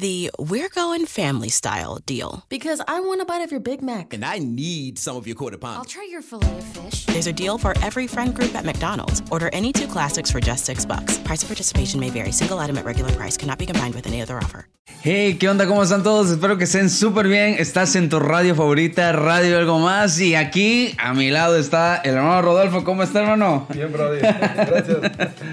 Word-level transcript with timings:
the 0.00 0.30
We're 0.38 0.68
Going 0.68 1.06
Family 1.06 1.48
Style 1.48 1.98
deal. 2.04 2.44
Because 2.48 2.80
I 2.86 3.00
want 3.00 3.20
a 3.20 3.24
bite 3.24 3.42
of 3.42 3.50
your 3.50 3.60
Big 3.60 3.82
Mac. 3.82 4.12
And 4.12 4.24
I 4.24 4.38
need 4.38 4.98
some 4.98 5.16
of 5.16 5.26
your 5.26 5.36
quarter 5.36 5.58
I'll 5.62 5.74
pound. 5.76 5.88
try 5.88 6.06
your 6.10 6.22
filet 6.22 6.58
of 6.58 6.64
fish. 6.64 7.06
There's 7.06 7.26
a 7.26 7.32
deal 7.32 7.58
for 7.58 7.74
every 7.82 8.06
friend 8.06 8.34
group 8.34 8.54
at 8.54 8.64
McDonald's. 8.64 9.22
Order 9.30 9.50
any 9.52 9.72
two 9.72 9.86
classics 9.86 10.30
for 10.30 10.40
just 10.40 10.64
six 10.64 10.84
bucks. 10.84 11.18
Price 11.18 11.42
of 11.42 11.48
participation 11.48 12.00
may 12.00 12.10
vary. 12.10 12.32
Single 12.32 12.58
item 12.58 12.78
at 12.78 12.84
regular 12.84 13.12
price 13.12 13.36
cannot 13.36 13.58
be 13.58 13.66
combined 13.66 13.94
with 13.94 14.06
any 14.06 14.20
other 14.22 14.38
offer. 14.38 14.66
Hey, 15.00 15.36
¿qué 15.38 15.48
onda? 15.50 15.66
¿Cómo 15.66 15.82
están 15.82 16.02
todos? 16.02 16.30
Espero 16.30 16.56
que 16.56 16.64
estén 16.64 16.88
súper 16.88 17.26
bien. 17.28 17.56
Estás 17.58 17.94
en 17.94 18.08
tu 18.08 18.20
radio 18.20 18.54
favorita, 18.54 19.12
Radio 19.12 19.58
Algo 19.58 19.78
Más. 19.78 20.18
Y 20.20 20.34
aquí 20.34 20.94
a 20.98 21.12
mi 21.12 21.30
lado 21.30 21.56
está 21.58 21.96
el 21.96 22.14
hermano 22.14 22.40
Rodolfo. 22.42 22.84
¿Cómo 22.84 23.02
está, 23.02 23.20
hermano? 23.20 23.66
Bien, 23.72 23.92
Brody. 23.92 24.20
Gracias. 24.20 25.32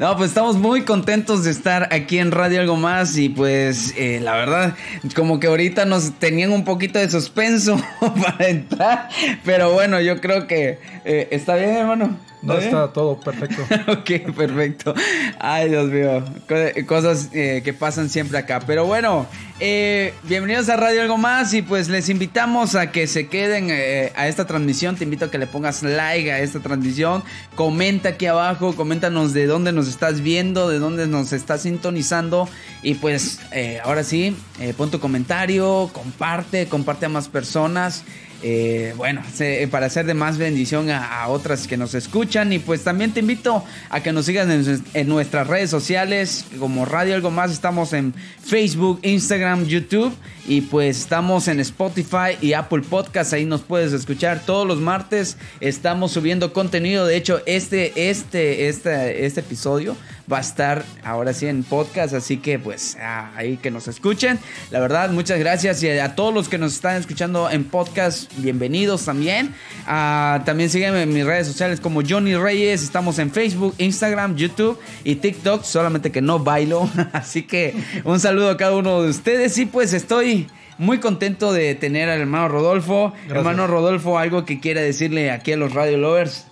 No, 0.00 0.16
pues 0.16 0.30
estamos 0.30 0.56
muy 0.56 0.82
contentos 0.82 1.44
de 1.44 1.50
estar 1.52 1.88
aquí 1.92 2.18
en 2.18 2.30
Radio 2.32 2.60
Algo 2.60 2.76
Más. 2.76 3.16
Y 3.16 3.28
pues, 3.28 3.85
eh, 3.96 4.20
la 4.22 4.34
verdad, 4.34 4.74
como 5.14 5.40
que 5.40 5.46
ahorita 5.46 5.84
nos 5.84 6.18
tenían 6.18 6.52
un 6.52 6.64
poquito 6.64 6.98
de 6.98 7.10
suspenso 7.10 7.76
para 8.00 8.48
entrar. 8.48 9.08
Pero 9.44 9.72
bueno, 9.72 10.00
yo 10.00 10.20
creo 10.20 10.46
que 10.46 10.78
eh, 11.04 11.28
está 11.30 11.56
bien, 11.56 11.70
hermano. 11.76 12.16
No 12.46 12.54
bien? 12.54 12.68
está 12.68 12.92
todo 12.92 13.18
perfecto. 13.20 13.62
ok, 13.92 14.34
perfecto. 14.34 14.94
Ay, 15.38 15.68
Dios 15.70 15.90
mío. 15.90 16.24
Co- 16.48 16.86
Cosas 16.86 17.28
eh, 17.32 17.62
que 17.64 17.72
pasan 17.72 18.08
siempre 18.08 18.38
acá. 18.38 18.60
Pero 18.66 18.84
bueno, 18.86 19.26
eh, 19.60 20.14
bienvenidos 20.24 20.68
a 20.68 20.76
Radio 20.76 21.02
Algo 21.02 21.18
Más 21.18 21.52
y 21.54 21.62
pues 21.62 21.88
les 21.88 22.08
invitamos 22.08 22.74
a 22.74 22.92
que 22.92 23.06
se 23.06 23.28
queden 23.28 23.68
eh, 23.70 24.12
a 24.16 24.28
esta 24.28 24.46
transmisión. 24.46 24.96
Te 24.96 25.04
invito 25.04 25.26
a 25.26 25.30
que 25.30 25.38
le 25.38 25.46
pongas 25.46 25.82
like 25.82 26.30
a 26.32 26.38
esta 26.40 26.60
transmisión. 26.60 27.22
Comenta 27.54 28.10
aquí 28.10 28.26
abajo, 28.26 28.74
coméntanos 28.76 29.32
de 29.32 29.46
dónde 29.46 29.72
nos 29.72 29.88
estás 29.88 30.20
viendo, 30.20 30.68
de 30.68 30.78
dónde 30.78 31.06
nos 31.06 31.32
estás 31.32 31.62
sintonizando. 31.62 32.48
Y 32.82 32.94
pues 32.94 33.40
eh, 33.52 33.80
ahora 33.84 34.04
sí, 34.04 34.36
eh, 34.60 34.72
pon 34.76 34.90
tu 34.90 35.00
comentario, 35.00 35.90
comparte, 35.92 36.66
comparte 36.68 37.06
a 37.06 37.08
más 37.08 37.28
personas. 37.28 38.04
Eh, 38.42 38.92
bueno, 38.96 39.22
se- 39.34 39.66
para 39.70 39.86
hacer 39.86 40.06
de 40.06 40.14
más 40.14 40.38
bendición 40.38 40.90
a, 40.90 41.26
otras 41.28 41.66
que 41.66 41.76
nos 41.76 41.94
escuchan. 41.94 42.52
Y 42.52 42.58
pues 42.58 42.82
también 42.84 43.12
te 43.12 43.20
invito 43.20 43.64
a 43.90 44.00
que 44.02 44.12
nos 44.12 44.26
sigan 44.26 44.50
en, 44.50 44.82
en 44.94 45.08
nuestras 45.08 45.46
redes 45.46 45.70
sociales, 45.70 46.44
como 46.58 46.84
Radio 46.84 47.14
Algo 47.14 47.30
Más. 47.30 47.50
Estamos 47.50 47.92
en 47.92 48.14
Facebook, 48.44 49.00
Instagram, 49.02 49.64
YouTube. 49.66 50.14
Y 50.48 50.60
pues 50.60 50.98
estamos 50.98 51.48
en 51.48 51.58
Spotify 51.60 52.36
y 52.40 52.52
Apple 52.52 52.82
Podcast. 52.88 53.32
Ahí 53.32 53.44
nos 53.44 53.62
puedes 53.62 53.92
escuchar 53.92 54.42
todos 54.46 54.66
los 54.66 54.78
martes. 54.78 55.36
Estamos 55.60 56.12
subiendo 56.12 56.52
contenido. 56.52 57.06
De 57.06 57.16
hecho, 57.16 57.40
este, 57.46 58.08
este, 58.10 58.68
este, 58.68 59.26
este 59.26 59.40
episodio 59.40 59.96
va 60.30 60.38
a 60.38 60.40
estar 60.40 60.84
ahora 61.04 61.32
sí 61.32 61.46
en 61.46 61.62
podcast. 61.62 62.14
Así 62.14 62.38
que 62.38 62.58
pues 62.58 62.96
ah, 63.00 63.30
ahí 63.36 63.56
que 63.56 63.70
nos 63.70 63.88
escuchen. 63.88 64.38
La 64.70 64.80
verdad, 64.80 65.10
muchas 65.10 65.38
gracias. 65.38 65.82
Y 65.82 65.90
a 65.90 66.14
todos 66.14 66.34
los 66.34 66.48
que 66.48 66.58
nos 66.58 66.74
están 66.74 66.96
escuchando 66.96 67.50
en 67.50 67.64
podcast, 67.64 68.32
bienvenidos 68.38 69.04
también. 69.04 69.54
Ah, 69.86 70.42
también 70.44 70.70
sígueme 70.70 71.02
en 71.02 71.12
mis 71.12 71.24
redes 71.24 71.46
sociales 71.46 71.80
como 71.80 72.02
Johnny 72.06 72.34
Reyes. 72.34 72.82
Estamos 72.82 73.18
en 73.18 73.30
Facebook, 73.30 73.74
Instagram, 73.78 74.36
YouTube 74.36 74.78
y 75.04 75.16
TikTok. 75.16 75.64
Solamente 75.64 76.10
que 76.10 76.20
no 76.20 76.38
bailo. 76.38 76.90
Así 77.12 77.42
que 77.44 77.74
un 78.04 78.20
saludo 78.20 78.50
a 78.50 78.56
cada 78.56 78.74
uno 78.76 79.02
de 79.02 79.10
ustedes. 79.10 79.56
Y 79.58 79.66
pues 79.66 79.92
estoy 79.92 80.48
muy 80.78 80.98
contento 80.98 81.52
de 81.52 81.74
tener 81.74 82.08
al 82.08 82.20
hermano 82.20 82.48
Rodolfo. 82.48 83.12
Gracias. 83.12 83.36
Hermano 83.36 83.66
Rodolfo, 83.66 84.18
algo 84.18 84.44
que 84.44 84.60
quiera 84.60 84.80
decirle 84.80 85.30
aquí 85.30 85.52
a 85.52 85.56
los 85.56 85.72
Radio 85.72 85.98
Lovers. 85.98 86.46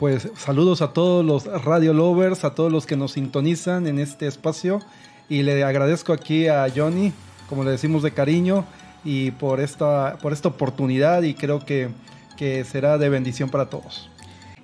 Pues 0.00 0.28
saludos 0.34 0.80
a 0.80 0.94
todos 0.94 1.22
los 1.22 1.44
radio 1.62 1.92
lovers, 1.92 2.44
a 2.44 2.54
todos 2.54 2.72
los 2.72 2.86
que 2.86 2.96
nos 2.96 3.12
sintonizan 3.12 3.86
en 3.86 3.98
este 3.98 4.26
espacio. 4.26 4.80
Y 5.28 5.42
le 5.42 5.62
agradezco 5.62 6.14
aquí 6.14 6.48
a 6.48 6.66
Johnny, 6.74 7.12
como 7.50 7.64
le 7.64 7.70
decimos 7.70 8.02
de 8.02 8.10
cariño, 8.12 8.64
y 9.04 9.30
por 9.32 9.60
esta, 9.60 10.16
por 10.22 10.32
esta 10.32 10.48
oportunidad. 10.48 11.22
Y 11.22 11.34
creo 11.34 11.66
que, 11.66 11.90
que 12.38 12.64
será 12.64 12.96
de 12.96 13.10
bendición 13.10 13.50
para 13.50 13.66
todos. 13.66 14.08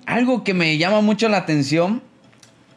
Algo 0.07 0.43
que 0.43 0.55
me 0.55 0.75
llama 0.79 1.01
mucho 1.01 1.29
la 1.29 1.37
atención 1.37 2.01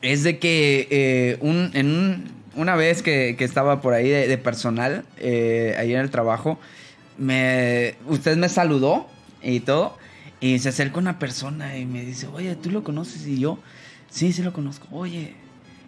es 0.02 0.22
de 0.22 0.38
que 0.38 0.86
eh, 0.90 1.38
un- 1.40 1.70
en 1.72 1.86
un- 1.86 2.40
una 2.56 2.76
vez 2.76 3.02
que, 3.02 3.36
que 3.38 3.44
estaba 3.44 3.80
por 3.80 3.94
ahí 3.94 4.08
de, 4.10 4.36
personal, 4.36 5.04
eh, 5.18 5.74
ahí 5.78 5.94
en 5.94 6.00
el 6.00 6.10
trabajo, 6.10 6.58
me, 7.16 7.94
usted 8.06 8.36
me 8.36 8.50
saludó 8.50 9.06
y 9.42 9.60
todo, 9.60 9.96
y 10.40 10.58
se 10.58 10.70
acerca 10.70 10.98
una 10.98 11.18
persona 11.18 11.76
y 11.76 11.86
me 11.86 12.04
dice, 12.04 12.26
oye, 12.28 12.54
¿tú 12.56 12.70
lo 12.70 12.82
conoces? 12.82 13.26
Y 13.26 13.38
yo, 13.38 13.58
sí, 14.10 14.32
sí 14.32 14.42
lo 14.42 14.52
conozco. 14.52 14.88
Oye, 14.90 15.34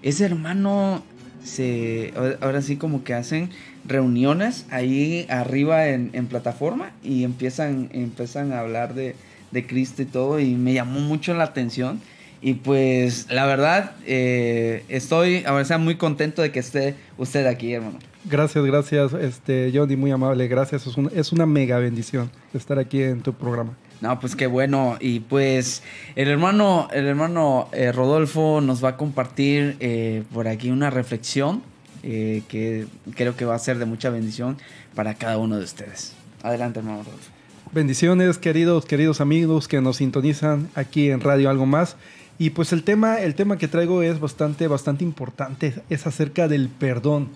ese 0.02 0.24
hermano 0.24 1.02
se, 1.44 2.12
ahora 2.40 2.62
sí 2.62 2.76
como 2.76 3.02
que 3.04 3.14
hacen 3.14 3.50
reuniones 3.84 4.66
ahí 4.70 5.26
arriba 5.28 5.88
en, 5.88 6.10
plataforma 6.26 6.92
y 7.02 7.24
empiezan, 7.24 7.88
empiezan 7.92 8.52
a 8.52 8.60
hablar 8.60 8.94
de, 8.94 9.16
de 9.50 9.66
Cristo 9.66 10.02
y 10.02 10.06
todo 10.06 10.38
y 10.40 10.54
me 10.54 10.72
llamó 10.72 11.00
mucho 11.00 11.34
la 11.34 11.44
atención 11.44 12.00
y 12.40 12.54
pues 12.54 13.26
la 13.30 13.46
verdad 13.46 13.92
eh, 14.06 14.84
estoy 14.88 15.44
ahora 15.46 15.64
sea 15.64 15.78
muy 15.78 15.94
contento 15.96 16.42
de 16.42 16.50
que 16.52 16.58
esté 16.60 16.94
usted 17.19 17.46
aquí 17.46 17.72
hermano. 17.72 17.98
Gracias, 18.24 18.64
gracias, 18.64 19.12
este, 19.14 19.72
Johnny, 19.74 19.96
muy 19.96 20.12
amable. 20.12 20.46
Gracias. 20.46 20.86
Es, 20.86 20.96
un- 20.96 21.10
es 21.12 21.32
una 21.32 21.44
mega 21.44 21.78
bendición 21.78 22.30
estar 22.54 22.78
aquí 22.78 23.02
en 23.02 23.20
tu 23.20 23.32
programa. 23.32 23.72
No, 24.02 24.18
pues 24.18 24.34
qué 24.34 24.48
bueno. 24.48 24.96
Y 24.98 25.20
pues 25.20 25.84
el 26.16 26.26
hermano, 26.26 26.88
el 26.92 27.06
hermano 27.06 27.68
eh, 27.72 27.92
Rodolfo 27.92 28.60
nos 28.60 28.84
va 28.84 28.90
a 28.90 28.96
compartir 28.96 29.76
eh, 29.78 30.24
por 30.34 30.48
aquí 30.48 30.70
una 30.70 30.90
reflexión 30.90 31.62
eh, 32.02 32.42
que 32.48 32.86
creo 33.14 33.36
que 33.36 33.44
va 33.44 33.54
a 33.54 33.60
ser 33.60 33.78
de 33.78 33.84
mucha 33.84 34.10
bendición 34.10 34.58
para 34.96 35.14
cada 35.14 35.38
uno 35.38 35.56
de 35.56 35.62
ustedes. 35.62 36.14
Adelante, 36.42 36.80
hermano 36.80 37.04
Rodolfo. 37.04 37.30
Bendiciones, 37.70 38.38
queridos, 38.38 38.86
queridos 38.86 39.20
amigos 39.20 39.68
que 39.68 39.80
nos 39.80 39.98
sintonizan 39.98 40.69
aquí 40.74 41.08
en 41.10 41.20
Radio 41.20 41.48
Algo 41.48 41.64
Más. 41.64 41.96
Y 42.40 42.50
pues 42.50 42.72
el 42.72 42.82
tema, 42.82 43.20
el 43.20 43.36
tema 43.36 43.56
que 43.56 43.69
traigo 43.69 44.02
es 44.02 44.19
bastante, 44.19 44.66
bastante 44.66 45.04
importante. 45.04 45.74
Es 45.90 46.08
acerca 46.08 46.48
del 46.48 46.69
perdón. 46.69 47.28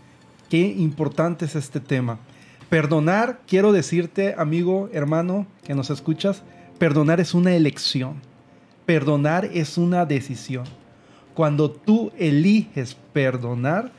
Qué 0.51 0.63
importante 0.63 1.45
es 1.45 1.55
este 1.55 1.79
tema. 1.79 2.19
Perdonar, 2.69 3.39
quiero 3.47 3.71
decirte, 3.71 4.35
amigo, 4.37 4.91
hermano, 4.93 5.47
que 5.63 5.77
nos 5.77 5.91
escuchas, 5.91 6.43
perdonar 6.77 7.21
es 7.21 7.35
una 7.35 7.55
elección. 7.55 8.21
Perdonar 8.85 9.45
es 9.47 9.79
una 9.79 10.05
decisión. 10.07 10.65
Cuando 11.35 11.71
tú 11.71 12.13
eliges 12.17 12.97
perdonar, 13.13 13.91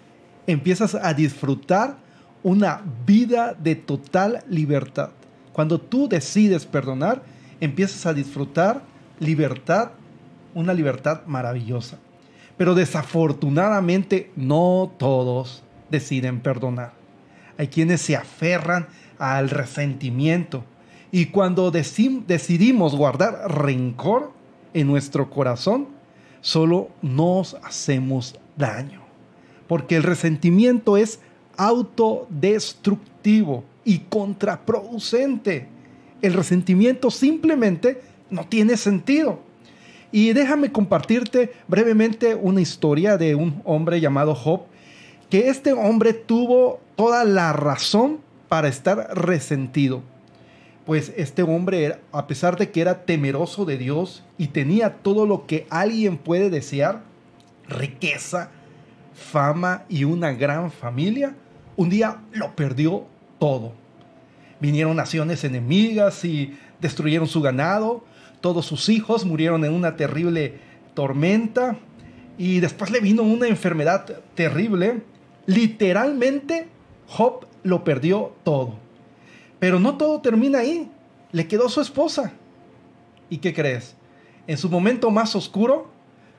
empiezas 0.48 0.96
a 0.96 1.14
disfrutar 1.14 1.98
una 2.44 2.82
vida 3.06 3.54
de 3.54 3.76
total 3.76 4.44
libertad. 4.48 5.10
Cuando 5.54 5.80
tú 5.80 6.08
decides 6.08 6.66
perdonar, 6.66 7.22
empiezas 7.60 8.06
a 8.06 8.14
disfrutar 8.14 8.82
libertad, 9.20 9.92
una 10.54 10.74
libertad 10.74 11.22
maravillosa. 11.26 11.98
Pero 12.58 12.74
desafortunadamente 12.74 14.32
no 14.36 14.92
todos 14.98 15.64
deciden 15.90 16.40
perdonar. 16.40 16.94
Hay 17.58 17.68
quienes 17.68 18.02
se 18.02 18.16
aferran 18.16 18.88
al 19.20 19.50
resentimiento. 19.50 20.64
Y 21.18 21.26
cuando 21.26 21.72
deci- 21.72 22.24
decidimos 22.28 22.96
guardar 22.96 23.52
rencor 23.52 24.32
en 24.76 24.86
nuestro 24.86 25.32
corazón, 25.32 25.88
solo 26.42 26.90
nos 27.02 27.56
hacemos 27.64 28.36
daño. 28.56 29.02
Porque 29.68 29.96
el 29.96 30.04
resentimiento 30.04 30.96
es 30.96 31.20
autodestructivo 31.58 33.64
y 33.84 34.02
contraproducente. 34.10 35.68
El 36.22 36.36
resentimiento 36.36 37.10
simplemente 37.10 38.00
no 38.30 38.48
tiene 38.48 38.78
sentido. 38.78 39.40
Y 40.12 40.34
déjame 40.34 40.72
compartirte 40.72 41.52
brevemente 41.68 42.36
una 42.36 42.62
historia 42.62 43.18
de 43.18 43.34
un 43.34 43.60
hombre 43.66 44.00
llamado 44.00 44.36
Job, 44.36 44.66
que 45.32 45.50
este 45.50 45.74
hombre 45.74 46.14
tuvo 46.14 46.80
toda 46.96 47.26
la 47.26 47.54
razón 47.54 48.20
para 48.48 48.68
estar 48.68 49.18
resentido. 49.18 50.04
Pues 50.88 51.12
este 51.18 51.44
hombre, 51.44 52.00
a 52.14 52.28
pesar 52.28 52.58
de 52.58 52.72
que 52.72 52.80
era 52.80 53.04
temeroso 53.04 53.66
de 53.66 53.78
Dios 53.78 54.24
y 54.38 54.48
tenía 54.48 55.00
todo 55.04 55.26
lo 55.26 55.46
que 55.46 55.68
alguien 55.70 56.18
puede 56.18 56.50
desear, 56.50 57.02
riqueza, 57.68 58.52
fama 59.14 59.84
y 59.90 60.06
una 60.06 60.32
gran 60.32 60.72
familia, 60.72 61.36
un 61.76 61.90
día 61.90 62.22
lo 62.32 62.56
perdió 62.56 63.04
todo. 63.38 63.74
Vinieron 64.62 64.96
naciones 64.96 65.44
enemigas 65.44 66.24
y 66.24 66.58
destruyeron 66.80 67.28
su 67.28 67.42
ganado. 67.42 68.06
Todos 68.40 68.66
sus 68.66 68.88
hijos 68.88 69.26
murieron 69.26 69.66
en 69.66 69.74
una 69.74 69.98
terrible 69.98 70.58
tormenta. 70.94 71.76
Y 72.38 72.62
después 72.62 72.92
le 72.92 73.02
vino 73.02 73.24
una 73.24 73.50
enfermedad 73.50 74.06
terrible. 74.36 75.02
Literalmente, 75.48 76.70
Job 77.08 77.46
lo 77.64 77.84
perdió 77.84 78.32
todo. 78.46 78.87
Pero 79.60 79.80
no 79.80 79.98
todo 79.98 80.22
termina 80.22 80.60
ahí. 80.60 80.92
Le 81.32 81.48
quedó 81.48 81.70
su 81.70 81.82
esposa. 81.82 82.34
¿Y 83.30 83.38
qué 83.38 83.54
crees? 83.54 83.96
En 84.48 84.58
su 84.58 84.70
momento 84.70 85.12
más 85.12 85.36
oscuro, 85.36 85.90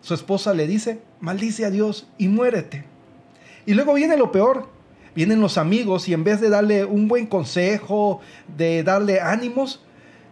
su 0.00 0.14
esposa 0.14 0.54
le 0.54 0.66
dice, 0.66 1.00
maldice 1.20 1.64
a 1.64 1.70
Dios 1.70 2.08
y 2.16 2.28
muérete. 2.28 2.84
Y 3.66 3.74
luego 3.74 3.94
viene 3.94 4.16
lo 4.16 4.32
peor. 4.32 4.68
Vienen 5.14 5.40
los 5.40 5.58
amigos 5.58 6.08
y 6.08 6.14
en 6.14 6.22
vez 6.22 6.40
de 6.40 6.48
darle 6.48 6.84
un 6.84 7.08
buen 7.08 7.26
consejo, 7.26 8.20
de 8.56 8.84
darle 8.84 9.20
ánimos, 9.20 9.82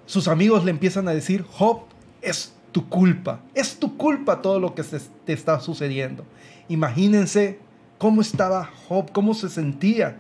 sus 0.05 0.29
amigos 0.29 0.65
le 0.65 0.71
empiezan 0.71 1.09
a 1.09 1.15
decir, 1.15 1.43
Job, 1.43 1.81
es 2.23 2.55
tu 2.71 2.89
culpa, 2.89 3.41
es 3.55 3.79
tu 3.79 3.97
culpa 3.97 4.43
todo 4.43 4.61
lo 4.61 4.75
que 4.75 4.85
te 5.25 5.33
está 5.33 5.59
sucediendo. 5.59 6.25
Imagínense 6.69 7.59
cómo 7.99 8.21
estaba 8.21 8.71
Job, 8.89 9.11
cómo 9.13 9.35
se 9.35 9.49
sentía. 9.49 10.17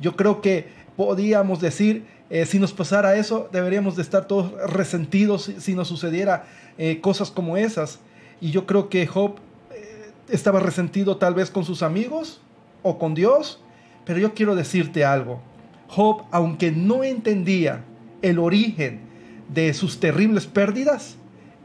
Yo 0.00 0.16
creo 0.16 0.40
que 0.40 0.68
podíamos 0.96 1.60
decir, 1.60 2.04
eh, 2.30 2.46
si 2.46 2.58
nos 2.58 2.72
pasara 2.72 3.16
eso, 3.16 3.48
deberíamos 3.52 3.96
de 3.96 4.02
estar 4.02 4.26
todos 4.26 4.52
resentidos 4.70 5.52
si, 5.58 5.74
nos 5.74 5.88
sucediera 5.88 6.44
eh, 6.78 7.00
cosas 7.00 7.30
como 7.30 7.56
esas. 7.56 8.00
Y 8.40 8.50
yo 8.50 8.66
creo 8.66 8.88
que 8.88 9.06
Job 9.06 9.36
eh, 9.70 10.12
estaba 10.28 10.60
resentido 10.60 11.16
tal 11.16 11.34
vez 11.34 11.50
con 11.50 11.64
sus 11.64 11.82
amigos 11.82 12.40
o 12.82 12.98
con 12.98 13.14
Dios, 13.14 13.60
pero 14.04 14.18
yo 14.18 14.34
quiero 14.34 14.54
decirte 14.54 15.04
algo. 15.04 15.42
Job, 15.88 16.22
aunque 16.30 16.70
no 16.70 17.04
entendía 17.04 17.84
el 18.22 18.38
origen 18.38 19.00
de 19.48 19.74
sus 19.74 20.00
terribles 20.00 20.46
pérdidas, 20.46 21.16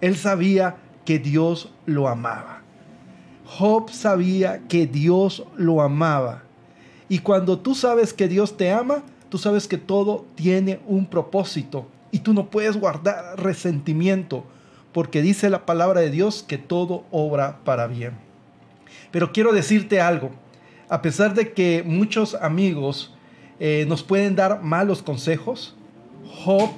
él 0.02 0.18
sabía 0.18 0.76
que 1.06 1.20
Dios 1.20 1.72
lo 1.86 2.10
amaba. 2.10 2.62
Job 3.46 3.90
sabía 3.90 4.68
que 4.68 4.86
Dios 4.86 5.46
lo 5.56 5.82
amaba. 5.82 6.44
Y 7.08 7.20
cuando 7.20 7.60
tú 7.60 7.74
sabes 7.74 8.14
que 8.14 8.28
Dios 8.28 8.58
te 8.58 8.72
ama, 8.72 9.04
tú 9.30 9.38
sabes 9.38 9.68
que 9.68 9.78
todo 9.78 10.26
tiene 10.36 10.80
un 10.88 11.06
propósito 11.06 11.88
y 12.12 12.20
tú 12.20 12.34
no 12.34 12.50
puedes 12.50 12.78
guardar 12.78 13.40
resentimiento 13.42 14.44
porque 14.92 15.22
dice 15.22 15.50
la 15.50 15.66
palabra 15.66 16.02
de 16.02 16.10
Dios 16.10 16.44
que 16.48 16.58
todo 16.58 17.04
obra 17.12 17.60
para 17.64 17.88
bien. 17.88 18.14
Pero 19.12 19.32
quiero 19.32 19.54
decirte 19.54 20.02
algo, 20.02 20.32
a 20.90 21.02
pesar 21.02 21.34
de 21.34 21.54
que 21.54 21.84
muchos 21.86 22.36
amigos 22.36 23.14
eh, 23.60 23.86
nos 23.88 24.04
pueden 24.04 24.36
dar 24.36 24.64
malos 24.64 25.02
consejos, 25.02 25.76
Job 26.44 26.70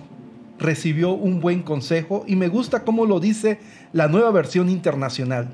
recibió 0.57 1.11
un 1.11 1.39
buen 1.39 1.63
consejo 1.63 2.23
y 2.27 2.35
me 2.35 2.47
gusta 2.47 2.83
cómo 2.83 3.05
lo 3.05 3.19
dice 3.19 3.59
la 3.93 4.07
nueva 4.07 4.31
versión 4.31 4.69
internacional. 4.69 5.49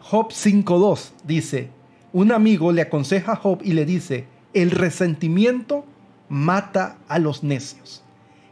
Job 0.00 0.28
5.2 0.28 1.12
dice, 1.24 1.70
un 2.12 2.30
amigo 2.30 2.72
le 2.72 2.82
aconseja 2.82 3.32
a 3.32 3.36
Job 3.36 3.60
y 3.64 3.72
le 3.72 3.86
dice, 3.86 4.26
el 4.54 4.70
resentimiento 4.70 5.84
mata 6.28 6.96
a 7.08 7.18
los 7.18 7.42
necios. 7.42 8.02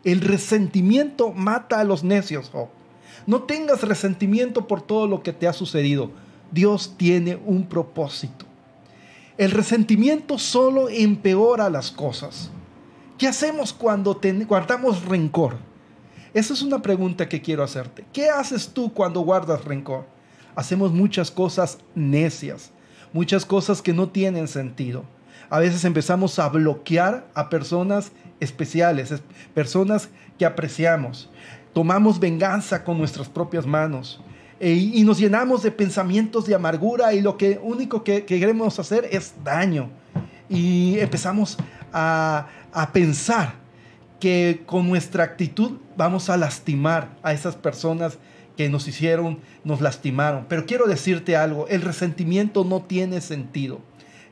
El 0.05 0.21
resentimiento 0.21 1.33
mata 1.33 1.81
a 1.81 1.85
los 1.85 2.03
necios, 2.03 2.51
Job. 2.51 2.69
No 3.27 3.43
tengas 3.43 3.83
resentimiento 3.83 4.67
por 4.67 4.83
todo 4.83 5.07
lo 5.07 5.23
que 5.23 5.33
te 5.33 5.47
ha 5.47 5.53
sucedido. 5.53 6.11
Dios 6.51 6.95
tiene 6.97 7.37
un 7.37 7.67
propósito. 7.67 8.47
El 9.39 9.53
resentimiento 9.53 10.39
solo 10.39 10.89
empeora 10.89 11.71
las 11.71 11.91
cosas. 11.91 12.51
¿Qué 13.17 13.29
hacemos 13.29 13.73
cuando 13.73 14.21
guardamos 14.47 15.05
rencor? 15.05 15.57
Esa 16.35 16.53
es 16.53 16.63
una 16.63 16.83
pregunta 16.83 17.29
que 17.29 17.41
quiero 17.41 17.63
hacerte. 17.63 18.05
¿Qué 18.13 18.29
haces 18.29 18.71
tú 18.71 18.93
cuando 18.93 19.21
guardas 19.21 19.65
rencor? 19.65 20.07
Hacemos 20.57 20.93
muchas 20.93 21.31
cosas 21.31 21.79
necias, 21.95 22.71
muchas 23.13 23.47
cosas 23.47 23.81
que 23.81 23.93
no 23.93 24.09
tienen 24.09 24.49
sentido. 24.49 25.05
A 25.51 25.59
veces 25.59 25.85
empezamos 25.85 26.39
a 26.39 26.49
bloquear 26.49 27.27
a 27.35 27.49
personas 27.49 28.13
especiales, 28.41 29.15
personas 29.55 30.09
que 30.39 30.47
apreciamos. 30.47 31.31
Tomamos 31.73 32.19
venganza 32.19 32.85
con 32.85 32.99
nuestras 32.99 33.29
propias 33.29 33.67
manos 33.67 34.21
e, 34.61 34.73
y 34.73 35.05
nos 35.05 35.19
llenamos 35.19 35.63
de 35.63 35.71
pensamientos 35.71 36.47
de 36.47 36.55
amargura 36.55 37.15
y 37.15 37.21
lo 37.21 37.37
único 37.63 38.05
que, 38.05 38.25
queremos 38.25 38.79
hacer 38.79 39.09
es 39.11 39.35
daño. 39.43 39.91
Y 40.49 40.99
empezamos 40.99 41.57
a, 41.93 42.47
a 42.73 42.93
pensar 42.93 43.55
que 44.21 44.63
con 44.67 44.89
nuestra 44.89 45.25
actitud 45.25 45.79
vamos 45.97 46.31
a 46.31 46.37
lastimar 46.37 47.17
a 47.23 47.33
esas 47.33 47.57
personas 47.57 48.19
que 48.57 48.69
nos 48.69 48.87
hicieron, 48.87 49.41
nos 49.65 49.81
lastimaron. 49.81 50.47
Pero 50.49 50.67
quiero 50.67 50.87
decirte 50.87 51.37
algo, 51.37 51.67
el 51.69 51.83
resentimiento 51.83 52.65
no 52.65 52.83
tiene 52.83 53.21
sentido. 53.21 53.81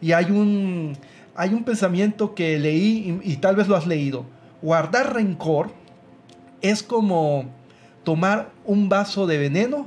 Y 0.00 0.12
hay 0.12 0.26
un, 0.26 0.96
hay 1.34 1.54
un 1.54 1.64
pensamiento 1.64 2.34
que 2.34 2.58
leí 2.58 3.20
y, 3.22 3.32
y 3.32 3.36
tal 3.36 3.56
vez 3.56 3.68
lo 3.68 3.76
has 3.76 3.86
leído. 3.86 4.24
Guardar 4.62 5.14
rencor 5.14 5.70
es 6.62 6.82
como 6.82 7.46
tomar 8.04 8.50
un 8.64 8.88
vaso 8.88 9.26
de 9.26 9.38
veneno 9.38 9.86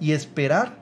y 0.00 0.12
esperar 0.12 0.74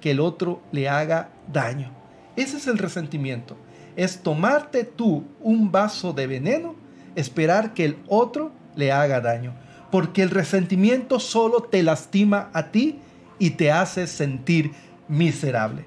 que 0.00 0.10
el 0.10 0.20
otro 0.20 0.60
le 0.72 0.88
haga 0.88 1.30
daño. 1.52 1.90
Ese 2.36 2.56
es 2.56 2.66
el 2.66 2.78
resentimiento. 2.78 3.56
Es 3.96 4.18
tomarte 4.18 4.84
tú 4.84 5.24
un 5.40 5.70
vaso 5.70 6.12
de 6.12 6.26
veneno, 6.26 6.74
esperar 7.14 7.74
que 7.74 7.84
el 7.84 7.98
otro 8.08 8.52
le 8.74 8.90
haga 8.92 9.20
daño. 9.20 9.54
Porque 9.90 10.22
el 10.22 10.30
resentimiento 10.30 11.20
solo 11.20 11.62
te 11.62 11.82
lastima 11.82 12.50
a 12.52 12.70
ti 12.72 12.98
y 13.38 13.50
te 13.50 13.70
hace 13.70 14.06
sentir 14.06 14.72
miserable. 15.06 15.84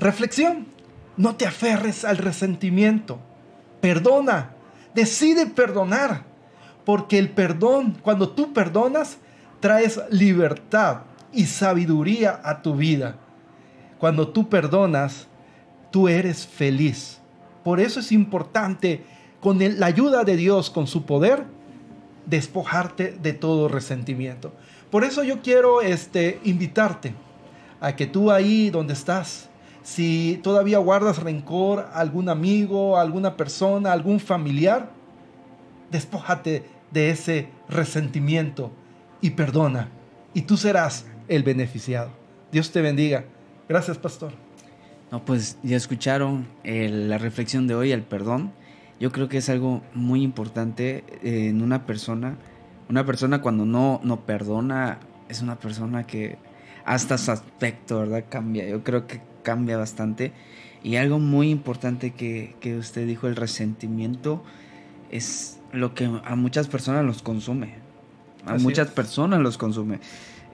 Reflexión. 0.00 0.66
No 1.16 1.36
te 1.36 1.46
aferres 1.46 2.04
al 2.04 2.18
resentimiento. 2.18 3.18
Perdona. 3.80 4.50
Decide 4.94 5.46
perdonar. 5.46 6.24
Porque 6.84 7.18
el 7.18 7.30
perdón, 7.30 7.98
cuando 8.02 8.30
tú 8.30 8.52
perdonas, 8.52 9.18
traes 9.60 10.00
libertad 10.10 11.02
y 11.32 11.46
sabiduría 11.46 12.40
a 12.42 12.62
tu 12.62 12.74
vida. 12.74 13.16
Cuando 13.98 14.28
tú 14.28 14.48
perdonas, 14.48 15.28
tú 15.90 16.08
eres 16.08 16.46
feliz. 16.46 17.20
Por 17.62 17.78
eso 17.78 18.00
es 18.00 18.10
importante, 18.10 19.04
con 19.40 19.58
la 19.78 19.86
ayuda 19.86 20.24
de 20.24 20.36
Dios, 20.36 20.70
con 20.70 20.88
su 20.88 21.06
poder, 21.06 21.44
despojarte 22.26 23.12
de 23.12 23.32
todo 23.32 23.68
resentimiento. 23.68 24.52
Por 24.90 25.04
eso 25.04 25.22
yo 25.22 25.40
quiero 25.42 25.80
este, 25.80 26.40
invitarte 26.44 27.14
a 27.80 27.94
que 27.96 28.06
tú 28.06 28.30
ahí 28.30 28.70
donde 28.70 28.92
estás, 28.92 29.48
si 29.82 30.40
todavía 30.42 30.78
guardas 30.78 31.22
rencor 31.22 31.80
a 31.92 32.00
algún 32.00 32.28
amigo, 32.28 32.96
a 32.96 33.02
alguna 33.02 33.36
persona, 33.36 33.90
a 33.90 33.92
algún 33.92 34.20
familiar, 34.20 34.90
despójate 35.90 36.64
de 36.90 37.10
ese 37.10 37.48
resentimiento 37.68 38.70
y 39.20 39.30
perdona. 39.30 39.88
Y 40.34 40.42
tú 40.42 40.56
serás 40.56 41.06
el 41.28 41.42
beneficiado. 41.42 42.10
Dios 42.50 42.70
te 42.70 42.80
bendiga. 42.80 43.24
Gracias, 43.68 43.98
pastor. 43.98 44.32
No, 45.10 45.24
pues 45.24 45.58
ya 45.62 45.76
escucharon 45.76 46.46
la 46.64 47.18
reflexión 47.18 47.66
de 47.66 47.74
hoy, 47.74 47.92
el 47.92 48.02
perdón. 48.02 48.52
Yo 49.00 49.10
creo 49.10 49.28
que 49.28 49.38
es 49.38 49.48
algo 49.48 49.82
muy 49.94 50.22
importante 50.22 51.04
eh, 51.22 51.48
en 51.48 51.62
una 51.62 51.86
persona. 51.86 52.38
Una 52.88 53.04
persona 53.04 53.42
cuando 53.42 53.64
no, 53.64 54.00
no 54.04 54.20
perdona 54.20 55.00
es 55.28 55.42
una 55.42 55.58
persona 55.58 56.06
que 56.06 56.38
hasta 56.84 57.18
su 57.18 57.30
aspecto, 57.30 58.00
¿verdad? 58.00 58.24
Cambia. 58.28 58.68
Yo 58.68 58.82
creo 58.84 59.06
que 59.06 59.20
cambia 59.42 59.76
bastante. 59.76 60.32
Y 60.82 60.96
algo 60.96 61.18
muy 61.18 61.50
importante 61.50 62.12
que, 62.12 62.56
que 62.60 62.76
usted 62.76 63.06
dijo, 63.06 63.28
el 63.28 63.36
resentimiento, 63.36 64.42
es 65.12 65.60
lo 65.72 65.94
que 65.94 66.10
a 66.24 66.34
muchas 66.34 66.66
personas 66.66 67.04
los 67.04 67.22
consume. 67.22 67.74
A 68.44 68.56
muchas 68.56 68.88
personas 68.88 69.40
los 69.40 69.56
consume. 69.56 70.00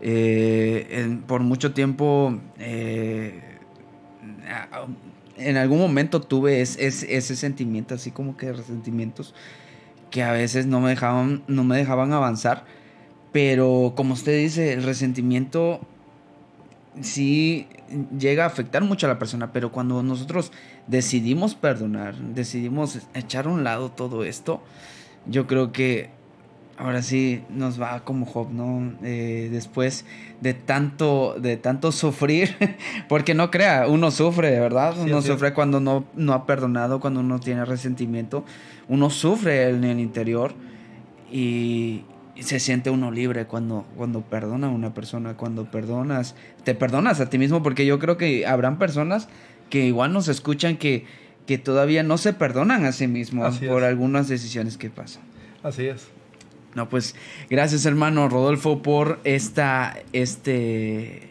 Eh, 0.02 1.18
por 1.26 1.40
mucho 1.40 1.72
tiempo, 1.72 2.38
eh, 2.58 3.40
en 5.36 5.56
algún 5.56 5.78
momento 5.78 6.20
tuve 6.20 6.60
ese 6.60 7.36
sentimiento, 7.36 7.94
así 7.94 8.10
como 8.10 8.36
que 8.36 8.52
resentimientos, 8.52 9.34
que 10.10 10.22
a 10.22 10.32
veces 10.32 10.66
no 10.66 10.80
me 10.80 10.90
dejaban, 10.90 11.42
no 11.46 11.64
me 11.64 11.76
dejaban 11.76 12.12
avanzar. 12.12 12.64
Pero 13.32 13.92
como 13.96 14.14
usted 14.14 14.38
dice, 14.38 14.72
el 14.72 14.82
resentimiento 14.82 15.80
sí 17.00 17.68
llega 18.18 18.44
a 18.44 18.46
afectar 18.46 18.82
mucho 18.82 19.06
a 19.06 19.08
la 19.08 19.18
persona, 19.18 19.52
pero 19.52 19.72
cuando 19.72 20.02
nosotros 20.02 20.52
decidimos 20.86 21.54
perdonar, 21.54 22.14
decidimos 22.16 23.00
echar 23.14 23.46
a 23.46 23.50
un 23.50 23.64
lado 23.64 23.90
todo 23.90 24.24
esto, 24.24 24.62
yo 25.26 25.46
creo 25.46 25.72
que 25.72 26.10
ahora 26.78 27.02
sí 27.02 27.42
nos 27.50 27.80
va 27.80 28.04
como 28.04 28.24
Job, 28.24 28.50
¿no? 28.52 28.92
Eh, 29.02 29.48
después 29.50 30.04
de 30.40 30.54
tanto, 30.54 31.36
de 31.38 31.56
tanto 31.56 31.92
sufrir, 31.92 32.56
porque 33.08 33.34
no 33.34 33.50
crea, 33.50 33.86
uno 33.88 34.10
sufre, 34.10 34.50
de 34.50 34.60
verdad, 34.60 34.96
uno 34.98 35.20
sufre 35.20 35.52
cuando 35.52 35.80
no, 35.80 36.04
no 36.14 36.32
ha 36.32 36.46
perdonado, 36.46 37.00
cuando 37.00 37.20
uno 37.20 37.40
tiene 37.40 37.64
resentimiento, 37.64 38.44
uno 38.88 39.10
sufre 39.10 39.70
en 39.70 39.84
el 39.84 40.00
interior 40.00 40.54
y, 41.30 42.04
se 42.40 42.60
siente 42.60 42.90
uno 42.90 43.10
libre 43.10 43.46
cuando, 43.46 43.86
cuando 43.96 44.22
perdona 44.22 44.68
a 44.68 44.70
una 44.70 44.94
persona, 44.94 45.34
cuando 45.34 45.70
perdonas, 45.70 46.34
te 46.64 46.74
perdonas 46.74 47.20
a 47.20 47.30
ti 47.30 47.38
mismo, 47.38 47.62
porque 47.62 47.86
yo 47.86 47.98
creo 47.98 48.16
que 48.16 48.46
habrán 48.46 48.78
personas 48.78 49.28
que 49.70 49.86
igual 49.86 50.12
nos 50.12 50.28
escuchan 50.28 50.76
que, 50.76 51.04
que 51.46 51.58
todavía 51.58 52.02
no 52.02 52.18
se 52.18 52.32
perdonan 52.32 52.84
a 52.84 52.92
sí 52.92 53.06
mismos 53.06 53.58
por 53.58 53.84
algunas 53.84 54.28
decisiones 54.28 54.76
que 54.76 54.90
pasan. 54.90 55.22
Así 55.62 55.86
es. 55.86 56.08
No, 56.74 56.88
pues 56.88 57.14
gracias 57.50 57.86
hermano 57.86 58.28
Rodolfo 58.28 58.82
por 58.82 59.18
esta, 59.24 59.96
este, 60.12 61.30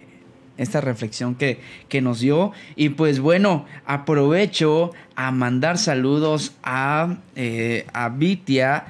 esta 0.57 0.81
reflexión 0.81 1.35
que, 1.35 1.59
que 1.87 2.01
nos 2.01 2.19
dio. 2.19 2.51
Y 2.75 2.89
pues 2.89 3.19
bueno, 3.19 3.65
aprovecho 3.85 4.91
a 5.15 5.31
mandar 5.31 5.77
saludos 5.77 6.53
a, 6.63 7.17
eh, 7.35 7.85
a 7.93 8.09
Vitia 8.09 8.85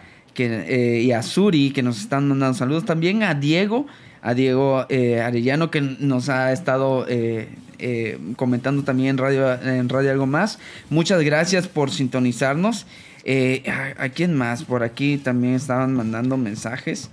eh, 0.45 1.01
y 1.01 1.11
a 1.11 1.21
Suri 1.21 1.71
que 1.71 1.83
nos 1.83 1.99
están 1.99 2.27
mandando 2.27 2.57
saludos. 2.57 2.85
También 2.85 3.23
a 3.23 3.33
Diego, 3.33 3.87
a 4.21 4.33
Diego 4.33 4.85
eh, 4.89 5.21
Arellano 5.21 5.71
que 5.71 5.81
nos 5.81 6.29
ha 6.29 6.51
estado 6.51 7.05
eh, 7.07 7.49
eh, 7.79 8.17
comentando 8.35 8.83
también 8.83 9.09
en 9.11 9.17
Radio, 9.17 9.53
en 9.61 9.89
Radio 9.89 10.11
Algo 10.11 10.27
Más. 10.27 10.59
Muchas 10.89 11.21
gracias 11.21 11.67
por 11.67 11.91
sintonizarnos. 11.91 12.85
¿a, 13.27 14.03
a 14.03 14.09
quién 14.09 14.33
más? 14.35 14.63
Por 14.63 14.83
aquí 14.83 15.17
también 15.17 15.55
estaban 15.55 15.93
mandando 15.93 16.37
mensajes. 16.37 17.09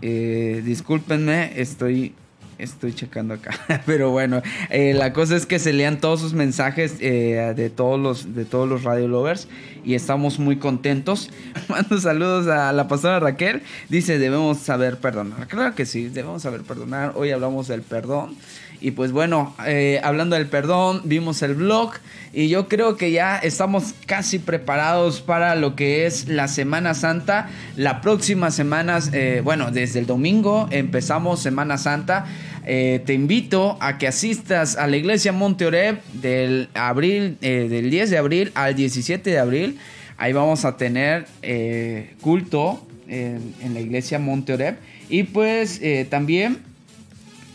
Discúlpenme, 0.00 1.52
estoy, 1.60 2.14
estoy 2.58 2.94
checando 2.94 3.34
acá. 3.34 3.82
Pero 3.86 4.10
bueno, 4.10 4.42
eh, 4.70 4.94
la 4.94 5.12
cosa 5.12 5.36
es 5.36 5.46
que 5.46 5.58
se 5.58 5.72
lean 5.72 6.00
todos 6.00 6.20
sus 6.20 6.32
mensajes 6.32 6.96
eh, 7.00 7.52
de 7.56 7.70
todos 7.70 8.00
los 8.00 8.34
de 8.34 8.44
todos 8.44 8.68
los 8.68 8.82
radio 8.82 9.08
lovers 9.08 9.48
y 9.84 9.94
estamos 9.94 10.38
muy 10.38 10.56
contentos. 10.56 11.30
Mando 11.68 11.98
saludos 12.00 12.46
a 12.48 12.72
la 12.72 12.88
pastora 12.88 13.20
Raquel. 13.20 13.62
Dice, 13.88 14.18
debemos 14.18 14.58
saber 14.58 14.98
perdonar. 14.98 15.46
Claro 15.48 15.74
que 15.74 15.86
sí, 15.86 16.08
debemos 16.08 16.42
saber 16.42 16.62
perdonar. 16.62 17.12
Hoy 17.16 17.30
hablamos 17.30 17.68
del 17.68 17.82
perdón. 17.82 18.36
Y 18.78 18.90
pues 18.90 19.10
bueno, 19.10 19.56
eh, 19.66 20.00
hablando 20.04 20.36
del 20.36 20.48
perdón, 20.48 21.00
vimos 21.04 21.40
el 21.40 21.54
blog 21.54 21.92
y 22.34 22.48
yo 22.48 22.68
creo 22.68 22.98
que 22.98 23.10
ya 23.10 23.38
estamos 23.38 23.94
casi 24.04 24.38
preparados 24.38 25.22
para 25.22 25.54
lo 25.54 25.74
que 25.74 26.04
es 26.04 26.28
la 26.28 26.46
Semana 26.46 26.92
Santa. 26.92 27.48
La 27.74 28.02
próxima 28.02 28.50
semana, 28.50 28.98
bueno, 29.42 29.70
desde 29.70 30.00
el 30.00 30.06
domingo 30.06 30.68
empezamos 30.70 31.40
Semana 31.40 31.78
Santa. 31.78 32.26
Eh, 32.68 33.00
te 33.06 33.14
invito 33.14 33.78
a 33.80 33.96
que 33.96 34.08
asistas 34.08 34.76
a 34.76 34.88
la 34.88 34.96
iglesia 34.96 35.30
Monte 35.30 35.66
Oreb 35.66 36.02
del, 36.14 36.68
abril, 36.74 37.38
eh, 37.40 37.68
del 37.70 37.90
10 37.90 38.10
de 38.10 38.18
abril 38.18 38.50
al 38.54 38.74
17 38.74 39.30
de 39.30 39.38
abril. 39.38 39.78
Ahí 40.16 40.32
vamos 40.32 40.64
a 40.64 40.76
tener 40.76 41.26
eh, 41.42 42.14
culto 42.20 42.84
en, 43.06 43.54
la 43.72 43.78
iglesia 43.78 44.18
Monte 44.18 44.54
Oreb. 44.54 44.76
Y 45.08 45.22
pues 45.22 45.80
también 46.10 46.58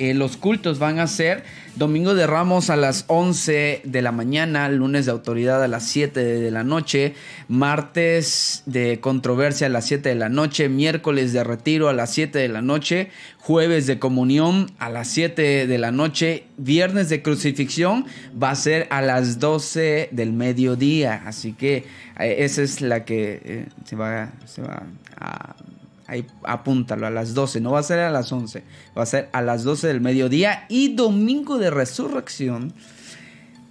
eh, 0.01 0.15
los 0.15 0.35
cultos 0.35 0.79
van 0.79 0.97
a 0.97 1.05
ser 1.05 1.43
domingo 1.75 2.15
de 2.15 2.25
Ramos 2.25 2.71
a 2.71 2.75
las 2.75 3.05
11 3.05 3.81
de 3.83 4.01
la 4.01 4.11
mañana, 4.11 4.67
lunes 4.67 5.05
de 5.05 5.11
autoridad 5.11 5.63
a 5.63 5.67
las 5.67 5.87
7 5.87 6.19
de 6.19 6.49
la 6.49 6.63
noche, 6.63 7.13
martes 7.47 8.63
de 8.65 8.99
controversia 8.99 9.67
a 9.67 9.69
las 9.69 9.85
7 9.85 10.09
de 10.09 10.15
la 10.15 10.29
noche, 10.29 10.69
miércoles 10.69 11.33
de 11.33 11.43
retiro 11.43 11.87
a 11.87 11.93
las 11.93 12.11
7 12.15 12.39
de 12.39 12.47
la 12.47 12.63
noche, 12.63 13.11
jueves 13.37 13.85
de 13.85 13.99
comunión 13.99 14.71
a 14.79 14.89
las 14.89 15.07
7 15.09 15.67
de 15.67 15.77
la 15.77 15.91
noche, 15.91 16.45
viernes 16.57 17.09
de 17.09 17.21
crucifixión 17.21 18.07
va 18.41 18.49
a 18.49 18.55
ser 18.55 18.87
a 18.89 19.03
las 19.03 19.39
12 19.39 20.09
del 20.11 20.33
mediodía. 20.33 21.21
Así 21.27 21.53
que 21.53 21.85
eh, 22.19 22.37
esa 22.39 22.63
es 22.63 22.81
la 22.81 23.05
que 23.05 23.39
eh, 23.45 23.65
se 23.85 23.95
va, 23.95 24.31
se 24.47 24.63
va 24.63 24.81
a 25.15 25.55
Ahí 26.11 26.27
apúntalo 26.43 27.07
a 27.07 27.09
las 27.09 27.33
12, 27.33 27.61
no 27.61 27.71
va 27.71 27.79
a 27.79 27.83
ser 27.83 27.99
a 27.99 28.09
las 28.09 28.29
11, 28.33 28.63
va 28.97 29.03
a 29.03 29.05
ser 29.05 29.29
a 29.31 29.41
las 29.41 29.63
12 29.63 29.87
del 29.87 30.01
mediodía 30.01 30.65
y 30.67 30.93
domingo 30.93 31.57
de 31.57 31.69
resurrección. 31.69 32.73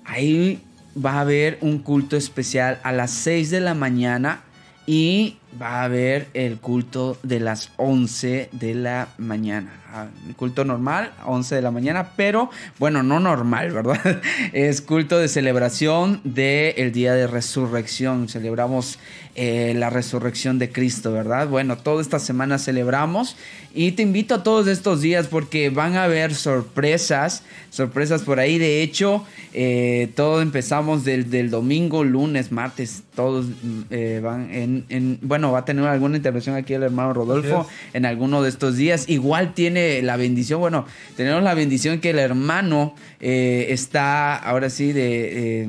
Ahí 0.06 0.62
va 0.96 1.16
a 1.16 1.20
haber 1.20 1.58
un 1.60 1.80
culto 1.80 2.16
especial 2.16 2.80
a 2.82 2.92
las 2.92 3.10
6 3.10 3.50
de 3.50 3.60
la 3.60 3.74
mañana 3.74 4.40
y 4.86 5.36
va 5.60 5.80
a 5.80 5.84
haber 5.84 6.28
el 6.34 6.58
culto 6.58 7.16
de 7.22 7.40
las 7.40 7.70
11 7.76 8.50
de 8.52 8.74
la 8.74 9.08
mañana. 9.18 9.80
Ah, 9.92 10.06
El 10.28 10.36
culto 10.36 10.64
normal, 10.64 11.12
11 11.24 11.56
de 11.56 11.62
la 11.62 11.72
mañana, 11.72 12.10
pero 12.14 12.48
bueno, 12.78 13.02
no 13.02 13.18
normal, 13.18 13.70
¿verdad? 13.72 14.20
Es 14.52 14.80
culto 14.80 15.18
de 15.18 15.26
celebración 15.26 16.20
del 16.22 16.92
día 16.92 17.14
de 17.14 17.26
resurrección. 17.26 18.28
Celebramos 18.28 19.00
eh, 19.34 19.74
la 19.76 19.90
resurrección 19.90 20.58
de 20.60 20.70
Cristo, 20.70 21.12
¿verdad? 21.12 21.48
Bueno, 21.48 21.76
toda 21.76 22.02
esta 22.02 22.20
semana 22.20 22.58
celebramos 22.58 23.36
y 23.74 23.92
te 23.92 24.02
invito 24.02 24.34
a 24.36 24.42
todos 24.42 24.66
estos 24.66 25.00
días 25.00 25.26
porque 25.28 25.70
van 25.70 25.96
a 25.96 26.04
haber 26.04 26.34
sorpresas, 26.34 27.42
sorpresas 27.70 28.22
por 28.22 28.38
ahí. 28.38 28.58
De 28.58 28.82
hecho, 28.82 29.24
eh, 29.52 30.10
todo 30.14 30.42
empezamos 30.42 31.04
del, 31.04 31.50
domingo, 31.50 32.04
lunes, 32.04 32.52
martes, 32.52 33.02
todos 33.14 33.46
mm, 33.46 33.80
eh, 33.90 34.20
van 34.22 34.48
en, 34.52 35.18
va 35.52 35.60
a 35.60 35.64
tener 35.64 35.84
alguna 35.86 36.16
intervención 36.16 36.56
aquí 36.56 36.74
el 36.74 36.82
hermano 36.82 37.12
Rodolfo 37.12 37.66
en 37.92 38.06
alguno 38.06 38.42
de 38.42 38.48
estos 38.48 38.76
días. 38.76 39.08
Igual 39.08 39.54
tiene 39.54 40.02
la 40.02 40.16
bendición, 40.16 40.60
bueno, 40.60 40.86
tenemos 41.16 41.42
la 41.42 41.54
bendición 41.54 42.00
que 42.00 42.10
el 42.10 42.18
hermano 42.18 42.94
eh, 43.20 43.66
está 43.70 44.36
ahora 44.36 44.70
sí 44.70 44.92
de... 44.92 45.62
eh, 45.62 45.68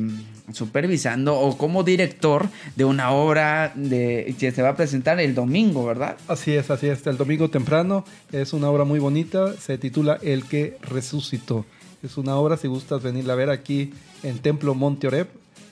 supervisando 0.54 1.40
o 1.40 1.58
como 1.58 1.84
director 1.84 2.50
de 2.76 2.86
una 2.86 3.12
obra 3.12 3.72
de 3.76 4.36
que 4.40 4.52
se 4.52 4.62
va 4.62 4.70
a 4.70 4.76
presentar 4.76 5.20
el 5.20 5.34
domingo, 5.34 5.86
¿verdad? 5.86 6.18
Así 6.28 6.54
es, 6.54 6.70
así 6.70 6.88
es. 6.88 7.06
El 7.08 7.18
domingo 7.18 7.50
temprano 7.50 8.06
es 8.32 8.54
una 8.54 8.70
obra 8.70 8.84
muy 8.84 9.00
bonita. 9.00 9.54
Se 9.58 9.78
titula 9.78 10.20
El 10.22 10.44
que 10.46 10.78
resucitó. 10.82 11.66
Es 12.04 12.18
una 12.18 12.36
obra, 12.36 12.58
si 12.58 12.68
gustas 12.68 13.04
venirla 13.04 13.34
a 13.34 13.36
ver 13.36 13.50
aquí 13.50 13.94
en 14.24 14.40
Templo 14.40 14.74
Monte 14.74 15.08
Oreb, 15.08 15.28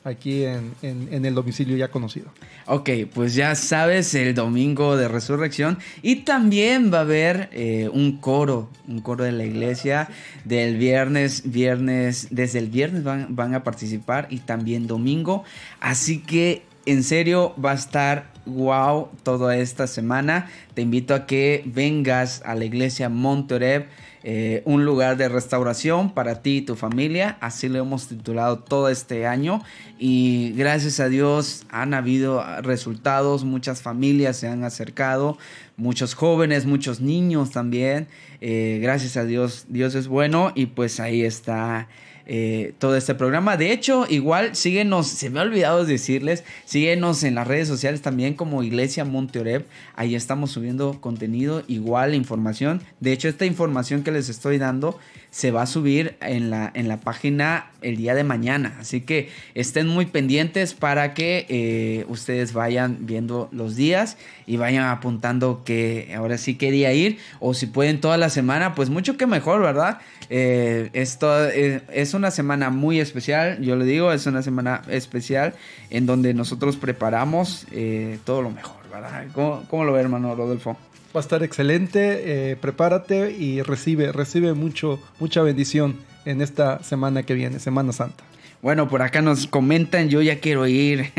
aquí 0.09 0.43
en, 0.43 0.73
en- 0.81 1.07
en 1.11 1.25
el 1.25 1.33
domicilio 1.35 1.77
ya 1.77 1.89
conocido. 1.89 2.27
Ok, 2.65 2.89
pues 3.13 3.33
ya 3.35 3.55
sabes, 3.55 4.13
el 4.15 4.33
domingo 4.35 4.97
de 4.97 5.07
resurrección. 5.07 5.77
Y 6.01 6.17
también 6.17 6.91
va 6.93 6.99
a 6.99 7.01
haber 7.01 7.49
eh, 7.53 7.89
un 7.91 8.17
coro, 8.17 8.69
un 8.87 9.01
coro 9.01 9.23
de 9.23 9.31
la 9.31 9.45
iglesia 9.45 10.09
del 10.45 10.77
viernes, 10.77 11.43
viernes, 11.51 12.27
desde 12.31 12.59
el 12.59 12.67
viernes 12.69 13.03
van, 13.03 13.35
van 13.35 13.55
a 13.55 13.63
participar 13.63 14.27
y 14.29 14.37
también 14.39 14.87
domingo. 14.87 15.43
Así 15.79 16.19
que 16.19 16.63
en 16.85 17.03
serio 17.03 17.53
va 17.63 17.71
a 17.71 17.75
estar 17.75 18.31
wow 18.49 19.09
toda 19.23 19.57
esta 19.57 19.87
semana. 19.87 20.49
Te 20.73 20.81
invito 20.81 21.13
a 21.13 21.25
que 21.25 21.63
vengas 21.65 22.41
a 22.45 22.55
la 22.55 22.65
iglesia 22.65 23.09
Monte 23.09 23.55
Oreb, 23.55 23.87
eh, 24.23 24.61
un 24.65 24.83
lugar 24.83 25.15
de 25.15 25.29
restauración 25.29 26.13
para 26.13 26.41
ti 26.41 26.57
y 26.57 26.61
tu 26.61 26.75
familia. 26.75 27.37
Así 27.39 27.69
lo 27.69 27.79
hemos 27.79 28.07
titulado 28.07 28.59
todo 28.59 28.89
este 28.89 29.25
año. 29.25 29.63
Y 29.97 30.53
gracias 30.57 30.99
a 30.99 31.07
Dios 31.07 31.65
han 31.69 31.93
habido 31.93 32.43
resultados. 32.61 33.45
Muchas 33.45 33.81
familias 33.81 34.37
se 34.37 34.47
han 34.47 34.63
acercado. 34.63 35.37
Muchos 35.77 36.13
jóvenes, 36.13 36.65
muchos 36.65 36.99
niños 36.99 37.51
también. 37.51 38.07
Eh, 38.41 38.79
gracias 38.81 39.15
a 39.17 39.23
Dios, 39.23 39.65
Dios 39.69 39.95
es 39.95 40.07
bueno. 40.07 40.51
Y 40.55 40.67
pues 40.67 40.99
ahí 40.99 41.23
está 41.23 41.87
eh, 42.31 42.73
todo 42.77 42.95
este 42.95 43.15
programa. 43.15 43.57
De 43.57 43.71
hecho, 43.71 44.05
igual 44.07 44.55
síguenos, 44.55 45.07
se 45.07 45.31
me 45.31 45.39
ha 45.39 45.41
olvidado 45.41 45.83
decirles, 45.83 46.43
síguenos 46.63 47.23
en 47.23 47.33
las 47.33 47.47
redes 47.47 47.67
sociales 47.67 48.03
también 48.03 48.35
como 48.35 48.61
Iglesia 48.61 49.03
Monte 49.03 49.39
Oreb. 49.39 49.65
Ahí 49.95 50.13
estamos 50.13 50.51
subiendo 50.51 51.01
contenido, 51.01 51.63
igual 51.67 52.13
información. 52.13 52.83
De 52.99 53.13
hecho, 53.13 53.29
esta 53.29 53.47
información 53.47 54.03
que 54.03 54.11
les 54.11 54.29
estoy 54.29 54.59
dando 54.59 54.99
se 55.31 55.51
va 55.51 55.63
a 55.63 55.65
subir 55.65 56.17
en 56.21 56.49
la, 56.49 56.71
en 56.73 56.87
la 56.87 56.99
página 56.99 57.71
el 57.81 57.97
día 57.97 58.15
de 58.15 58.23
mañana. 58.23 58.75
Así 58.79 59.01
que 59.01 59.29
estén 59.53 59.87
muy 59.87 60.05
pendientes 60.05 60.73
para 60.73 61.13
que 61.13 61.45
eh, 61.49 62.05
ustedes 62.09 62.53
vayan 62.53 63.05
viendo 63.07 63.47
los 63.51 63.75
días 63.75 64.17
y 64.47 64.57
vayan 64.57 64.85
apuntando 64.85 65.63
que 65.63 66.13
ahora 66.15 66.37
sí 66.37 66.55
qué 66.55 66.71
día 66.71 66.93
ir. 66.93 67.19
O 67.39 67.53
si 67.53 67.67
pueden 67.67 68.01
toda 68.01 68.17
la 68.17 68.29
semana, 68.29 68.75
pues 68.75 68.89
mucho 68.89 69.17
que 69.17 69.27
mejor, 69.27 69.61
¿verdad? 69.61 69.99
Eh, 70.31 70.89
esto 70.93 71.47
eh, 71.49 71.81
es 71.91 72.13
semana 72.29 72.69
muy 72.69 72.99
especial, 72.99 73.61
yo 73.61 73.75
le 73.75 73.85
digo, 73.85 74.11
es 74.11 74.25
una 74.25 74.41
semana 74.41 74.81
especial 74.89 75.53
en 75.89 76.05
donde 76.05 76.33
nosotros 76.33 76.77
preparamos 76.77 77.65
eh, 77.71 78.19
todo 78.25 78.41
lo 78.41 78.51
mejor, 78.51 78.77
¿verdad? 78.91 79.25
¿Cómo, 79.33 79.63
cómo 79.69 79.85
lo 79.85 79.93
ve, 79.93 80.01
hermano 80.01 80.35
Rodolfo? 80.35 80.77
Va 81.15 81.19
a 81.19 81.23
estar 81.23 81.41
excelente, 81.41 82.51
eh, 82.51 82.55
prepárate 82.55 83.31
y 83.31 83.61
recibe, 83.63 84.11
recibe 84.11 84.53
mucho, 84.53 84.99
mucha 85.19 85.41
bendición 85.41 85.97
en 86.25 86.41
esta 86.41 86.83
semana 86.83 87.23
que 87.23 87.33
viene, 87.33 87.59
Semana 87.59 87.93
Santa. 87.93 88.28
Bueno, 88.61 88.89
por 88.89 89.01
acá 89.01 89.21
nos 89.21 89.47
comentan, 89.47 90.09
yo 90.09 90.21
ya 90.21 90.39
quiero 90.41 90.67
ir. 90.67 91.11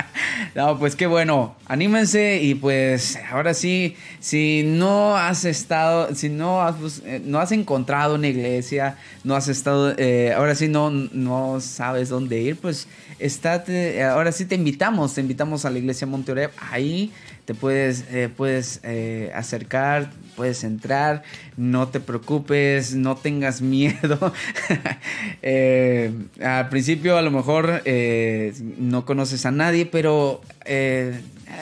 no, 0.54 0.78
pues 0.78 0.96
qué 0.96 1.06
bueno, 1.06 1.56
anímense 1.64 2.42
y 2.42 2.54
pues 2.54 3.18
ahora 3.30 3.54
sí, 3.54 3.96
si 4.20 4.62
no 4.66 5.16
has 5.16 5.46
estado, 5.46 6.14
si 6.14 6.28
no 6.28 6.60
has, 6.60 6.78
bus- 6.78 7.02
eh, 7.06 7.22
no 7.24 7.38
has 7.40 7.52
encontrado 7.52 8.16
una 8.16 8.28
iglesia, 8.28 8.98
no 9.24 9.34
has 9.34 9.48
estado, 9.48 9.94
eh, 9.96 10.34
ahora 10.36 10.54
sí 10.54 10.68
no, 10.68 10.90
no 10.90 11.58
sabes 11.62 12.10
dónde 12.10 12.40
ir, 12.42 12.56
pues 12.56 12.86
estate, 13.18 14.02
ahora 14.02 14.30
sí 14.30 14.44
te 14.44 14.54
invitamos, 14.54 15.14
te 15.14 15.22
invitamos 15.22 15.64
a 15.64 15.70
la 15.70 15.78
iglesia 15.78 16.06
Monte 16.06 16.32
Oreb, 16.32 16.50
ahí 16.70 17.10
te 17.46 17.54
puedes, 17.54 18.04
eh, 18.10 18.28
puedes 18.34 18.80
eh, 18.82 19.32
acercar, 19.34 20.10
puedes 20.36 20.64
entrar, 20.64 21.22
no 21.56 21.88
te 21.88 22.00
preocupes, 22.00 22.94
no 22.94 23.16
tengas 23.16 23.60
miedo. 23.74 24.32
Eh, 25.46 26.10
al 26.42 26.68
principio 26.70 27.16
a 27.18 27.22
lo 27.22 27.30
mejor 27.30 27.82
eh, 27.84 28.54
no 28.78 29.04
conoces 29.04 29.44
a 29.46 29.50
nadie, 29.50 29.84
pero 29.86 30.40
eh, 30.64 31.20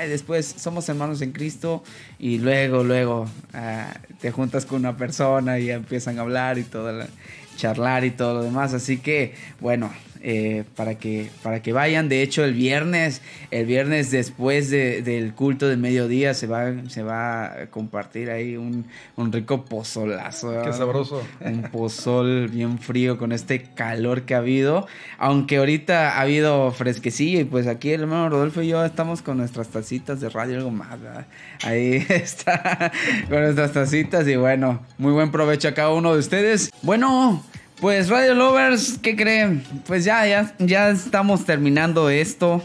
después 0.09 0.55
somos 0.57 0.89
hermanos 0.89 1.21
en 1.23 1.33
Cristo 1.33 1.83
y 2.19 2.39
luego, 2.39 2.85
luego 2.85 3.27
ah, 3.55 3.93
te 4.21 4.31
juntas 4.31 4.67
con 4.67 4.81
una 4.81 4.97
persona 4.97 5.59
y 5.59 5.67
ya 5.67 5.75
empiezan 5.75 6.19
a 6.19 6.23
hablar 6.23 6.59
y 6.59 6.63
todo. 6.65 6.93
la- 6.93 7.09
charlar 7.57 8.03
y 8.05 8.11
todo 8.11 8.35
lo 8.35 8.43
demás. 8.45 8.73
Así 8.73 8.97
que, 8.97 9.35
bueno, 9.61 9.93
eh, 10.25 10.65
para, 10.77 10.95
que, 10.97 11.29
para 11.43 11.61
que 11.63 11.73
vayan. 11.73 12.09
De 12.09 12.23
hecho, 12.23 12.45
el 12.45 12.55
viernes, 12.55 13.21
el 13.51 13.67
viernes 13.67 14.11
después 14.13 14.71
de- 14.71 15.03
del 15.03 15.35
culto 15.35 15.67
de 15.69 15.77
mediodía 15.77 16.33
se 16.35 16.47
va, 16.47 16.73
se 16.89 17.03
va 17.03 17.47
a 17.47 17.67
compartir 17.67 18.31
ahí 18.31 18.57
un, 18.57 18.85
un 19.17 19.33
rico 19.33 19.65
pozolazo. 19.65 20.63
Qué 20.63 20.73
sabroso. 20.73 21.23
Un 21.41 21.63
pozol 21.73 22.49
bien 22.49 22.79
frío 22.79 23.19
con 23.19 23.33
este 23.33 23.63
calor 23.75 24.23
que 24.23 24.35
ha 24.35 24.39
habido. 24.39 24.87
Aunque 25.19 25.57
ahorita 25.57 26.17
ha 26.17 26.21
habido 26.21 26.71
fresquecillo 26.73 27.41
y 27.41 27.45
pues 27.45 27.67
aquí 27.67 27.91
el 27.91 28.03
hermano 28.03 28.29
Rodolfo 28.29 28.63
y 28.63 28.69
yo 28.69 28.85
estamos 28.85 29.23
con 29.23 29.39
nuestras 29.39 29.69
tacitas 29.69 30.21
de 30.21 30.29
radio 30.29 30.59
algo 30.59 30.71
más. 30.71 31.01
¿verdad? 31.01 31.27
Ahí 31.65 32.05
está 32.09 32.93
con 33.29 33.41
nuestras 33.43 33.73
tacitas 33.73 34.27
y 34.29 34.37
bueno, 34.37 34.81
muy 34.99 35.13
buen 35.13 35.31
provecho 35.33 35.69
a 35.69 35.73
cada 35.75 35.91
uno 35.93 36.13
de 36.13 36.21
ustedes. 36.21 36.71
Bueno. 36.83 37.43
Pues 37.83 38.09
Radio 38.11 38.35
Lovers, 38.35 38.99
¿qué 39.03 39.17
creen? 39.17 39.65
Pues 39.89 40.05
ya, 40.05 40.25
ya, 40.25 40.55
ya 40.61 40.91
estamos 40.91 41.45
terminando 41.45 42.11
esto. 42.11 42.63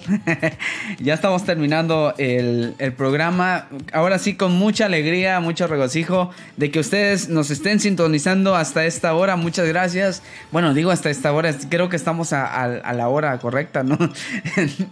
ya 0.99 1.15
estamos 1.15 1.43
terminando 1.43 2.13
el, 2.19 2.75
el 2.77 2.93
programa. 2.93 3.67
Ahora 3.93 4.19
sí, 4.19 4.35
con 4.35 4.51
mucha 4.51 4.85
alegría, 4.85 5.39
mucho 5.39 5.65
regocijo 5.65 6.29
de 6.57 6.69
que 6.69 6.79
ustedes 6.79 7.29
nos 7.29 7.49
estén 7.49 7.79
sintonizando 7.79 8.55
hasta 8.55 8.85
esta 8.85 9.15
hora. 9.15 9.35
Muchas 9.37 9.67
gracias. 9.67 10.21
Bueno, 10.51 10.75
digo 10.75 10.91
hasta 10.91 11.09
esta 11.09 11.33
hora, 11.33 11.51
creo 11.67 11.89
que 11.89 11.95
estamos 11.95 12.31
a, 12.31 12.45
a- 12.45 12.65
a 12.77 12.93
la 12.93 13.07
hora 13.07 13.39
correcta, 13.39 13.81
¿no? 13.83 13.97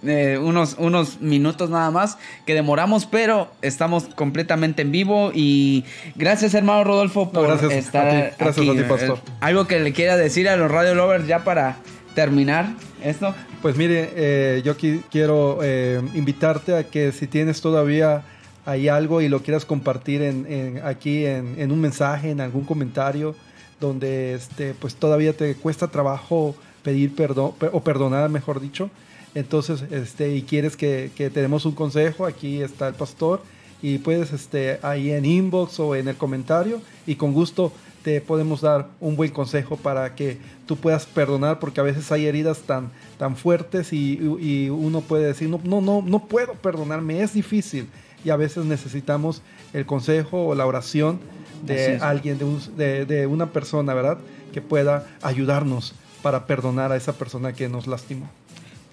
Eh, 0.07 0.39
unos, 0.41 0.75
unos 0.79 1.19
minutos 1.21 1.69
nada 1.69 1.91
más 1.91 2.17
que 2.45 2.53
demoramos, 2.53 3.05
pero 3.05 3.51
estamos 3.61 4.05
completamente 4.15 4.81
en 4.81 4.91
vivo. 4.91 5.31
Y 5.33 5.83
gracias, 6.15 6.53
hermano 6.55 6.83
Rodolfo, 6.83 7.31
por 7.31 7.47
gracias 7.47 7.71
a 7.71 7.75
estar 7.75 8.09
ti. 8.29 8.35
Gracias 8.39 8.57
aquí. 8.57 8.69
a 8.69 8.83
ti, 8.83 8.89
pastor. 8.89 9.19
Algo 9.41 9.67
que 9.67 9.79
le 9.79 9.93
decir 10.17 10.47
a 10.49 10.55
los 10.57 10.71
Radio 10.71 10.95
Lovers 10.95 11.27
ya 11.27 11.43
para 11.43 11.77
terminar 12.15 12.73
esto. 13.03 13.33
Pues 13.61 13.75
mire, 13.77 14.11
eh, 14.15 14.61
yo 14.63 14.77
qui- 14.77 15.01
quiero 15.11 15.59
eh, 15.63 16.01
invitarte 16.13 16.75
a 16.75 16.83
que 16.83 17.11
si 17.11 17.27
tienes 17.27 17.61
todavía 17.61 18.23
ahí 18.65 18.87
algo 18.87 19.21
y 19.21 19.29
lo 19.29 19.41
quieras 19.41 19.65
compartir 19.65 20.21
en, 20.21 20.45
en- 20.51 20.81
aquí 20.85 21.25
en, 21.25 21.55
en 21.59 21.71
un 21.71 21.81
mensaje, 21.81 22.31
en 22.31 22.41
algún 22.41 22.63
comentario, 22.65 23.35
donde 23.79 24.33
este, 24.33 24.73
pues 24.73 24.95
todavía 24.95 25.33
te 25.33 25.55
cuesta 25.55 25.87
trabajo 25.89 26.55
pedir 26.83 27.13
perdón 27.15 27.53
pe- 27.59 27.69
o 27.71 27.81
perdonar, 27.83 28.29
mejor 28.29 28.59
dicho. 28.61 28.89
Entonces, 29.33 29.83
este, 29.91 30.33
y 30.33 30.43
quieres 30.43 30.77
que, 30.77 31.11
que 31.15 31.29
te 31.29 31.41
demos 31.41 31.65
un 31.65 31.73
consejo, 31.73 32.25
aquí 32.25 32.61
está 32.61 32.87
el 32.87 32.93
pastor 32.93 33.41
y 33.81 33.97
puedes 33.97 34.31
este, 34.31 34.79
ahí 34.81 35.11
en 35.11 35.25
inbox 35.25 35.79
o 35.81 35.95
en 35.95 36.07
el 36.07 36.15
comentario 36.15 36.79
y 37.05 37.15
con 37.15 37.33
gusto 37.33 37.73
te 38.05 38.21
podemos 38.21 38.61
dar 38.61 38.87
un 38.99 39.15
buen 39.15 39.31
consejo 39.31 39.77
para 39.77 40.13
que 40.13 40.37
tú 40.67 40.75
puedas 40.77 41.07
perdonar 41.07 41.57
porque 41.59 41.79
a 41.79 41.83
veces 41.83 42.11
hay 42.11 42.27
heridas 42.27 42.59
tan, 42.59 42.91
tan 43.17 43.35
fuertes 43.35 43.91
y, 43.93 44.19
y 44.39 44.69
uno 44.69 45.01
puede 45.01 45.25
decir, 45.25 45.49
no, 45.49 45.59
no, 45.63 45.81
no, 45.81 46.03
no 46.05 46.19
puedo 46.27 46.53
perdonarme, 46.53 47.23
es 47.23 47.33
difícil 47.33 47.87
y 48.23 48.29
a 48.29 48.35
veces 48.35 48.63
necesitamos 48.65 49.41
el 49.73 49.87
consejo 49.87 50.45
o 50.45 50.53
la 50.53 50.67
oración 50.67 51.19
de 51.65 51.73
alguien, 52.03 52.37
de, 52.37 52.45
un- 52.45 52.77
de- 52.77 53.05
de 53.07 53.25
una 53.25 53.47
persona, 53.47 53.95
¿verdad? 53.95 54.19
Que 54.53 54.61
pueda 54.61 55.07
ayudarnos 55.23 55.95
para 56.21 56.45
perdonar 56.45 56.91
a 56.91 56.95
esa 56.97 57.13
persona 57.13 57.53
que 57.53 57.67
nos 57.69 57.87
lastimó. 57.87 58.29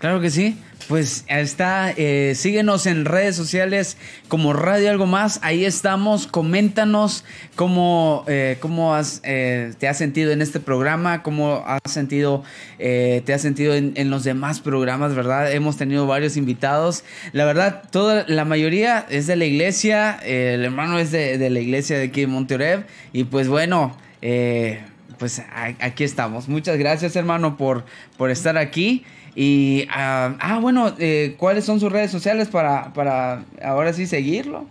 Claro 0.02 0.20
que 0.20 0.30
sí. 0.30 0.56
Pues 0.88 1.24
está, 1.28 1.92
eh, 1.96 2.32
síguenos 2.34 2.86
en 2.86 3.04
redes 3.04 3.36
sociales 3.36 3.96
como 4.26 4.52
Radio 4.52 4.90
Algo 4.90 5.06
Más. 5.06 5.38
Ahí 5.44 5.64
estamos. 5.64 6.26
Coméntanos 6.26 7.24
cómo, 7.54 8.24
eh, 8.26 8.56
cómo 8.58 8.96
has, 8.96 9.20
eh, 9.22 9.74
te 9.78 9.86
has 9.86 9.96
sentido 9.96 10.32
en 10.32 10.42
este 10.42 10.58
programa, 10.58 11.22
cómo 11.22 11.62
has 11.64 11.80
sentido, 11.88 12.42
eh, 12.80 13.22
te 13.24 13.32
has 13.32 13.42
sentido 13.42 13.76
en, 13.76 14.10
los 14.10 14.24
demás 14.24 14.58
programas, 14.58 15.14
¿verdad? 15.14 15.52
Hemos 15.52 15.76
tenido 15.76 16.08
varios 16.08 16.36
invitados. 16.36 17.04
La 17.32 17.44
verdad, 17.44 17.84
toda 17.92 18.24
la 18.26 18.44
mayoría 18.44 19.06
es 19.08 19.28
de 19.28 19.36
la 19.36 19.44
iglesia. 19.44 20.18
eh, 20.24 20.54
el 20.54 20.64
hermano 20.64 20.98
es 20.98 21.12
de, 21.12 21.38
de 21.38 21.48
la 21.48 21.60
iglesia 21.60 21.96
de 21.96 22.06
aquí 22.06 22.22
en 22.22 22.30
Monterrey. 22.30 22.82
Y 23.12 23.22
pues 23.22 23.46
bueno, 23.46 23.96
eh, 24.24 24.80
pues 25.22 25.40
aquí 25.78 26.02
estamos. 26.02 26.48
Muchas 26.48 26.76
gracias, 26.78 27.14
hermano, 27.14 27.56
por, 27.56 27.84
por 28.16 28.32
estar 28.32 28.58
aquí. 28.58 29.04
Y, 29.36 29.86
ah, 29.88 30.34
ah, 30.40 30.58
bueno, 30.58 30.92
eh, 30.98 31.36
¿cuáles 31.38 31.64
son 31.64 31.78
sus 31.78 31.92
redes 31.92 32.10
sociales 32.10 32.48
para, 32.48 32.92
para 32.92 33.44
ahora 33.62 33.92
sí 33.92 34.08
seguirlo? 34.08 34.66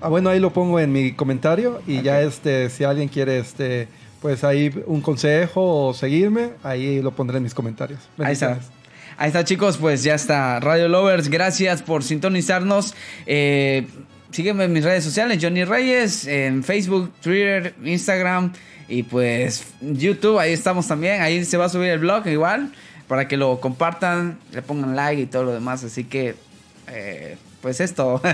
Ah, 0.00 0.08
bueno, 0.08 0.30
ahí 0.30 0.40
lo 0.40 0.50
pongo 0.50 0.80
en 0.80 0.90
mi 0.90 1.12
comentario 1.12 1.82
y 1.86 2.00
ya 2.00 2.22
este, 2.22 2.70
si 2.70 2.84
alguien 2.84 3.08
quiere 3.08 3.38
este, 3.38 3.86
pues 4.22 4.44
ahí 4.44 4.72
un 4.86 5.02
consejo 5.02 5.88
o 5.88 5.94
seguirme, 5.94 6.52
ahí 6.62 7.02
lo 7.02 7.10
pondré 7.10 7.36
en 7.36 7.42
mis 7.42 7.54
comentarios. 7.54 8.00
Ahí 8.18 8.32
está. 8.32 8.58
Ahí 9.18 9.28
está, 9.28 9.44
chicos, 9.44 9.76
pues 9.76 10.02
ya 10.02 10.14
está. 10.14 10.58
Radio 10.58 10.88
Lovers, 10.88 11.28
gracias 11.28 11.82
por 11.82 12.02
sintonizarnos. 12.02 12.94
Eh, 13.26 13.86
sígueme 14.30 14.64
en 14.64 14.72
mis 14.72 14.84
redes 14.84 15.04
sociales, 15.04 15.38
Johnny 15.40 15.64
Reyes, 15.64 16.26
en 16.26 16.62
Facebook, 16.64 17.12
Twitter, 17.20 17.74
Instagram 17.84 18.52
y 18.88 19.04
pues 19.04 19.64
YouTube, 19.80 20.38
ahí 20.38 20.52
estamos 20.52 20.86
también. 20.88 21.22
Ahí 21.22 21.44
se 21.44 21.56
va 21.56 21.66
a 21.66 21.68
subir 21.68 21.90
el 21.90 22.00
blog 22.00 22.26
igual 22.26 22.72
para 23.06 23.28
que 23.28 23.36
lo 23.36 23.60
compartan, 23.60 24.38
le 24.52 24.62
pongan 24.62 24.94
like 24.94 25.22
y 25.22 25.26
todo 25.26 25.44
lo 25.44 25.52
demás. 25.52 25.84
Así 25.84 26.04
que, 26.04 26.34
eh, 26.88 27.36
pues 27.60 27.80
esto. 27.80 28.20